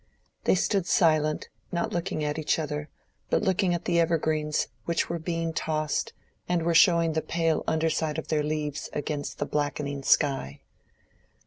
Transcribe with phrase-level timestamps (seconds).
[0.45, 2.89] They stood silent, not looking at each other,
[3.29, 6.13] but looking at the evergreens which were being tossed,
[6.49, 10.61] and were showing the pale underside of their leaves against the blackening sky.